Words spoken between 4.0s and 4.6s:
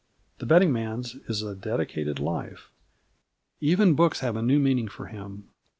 have a new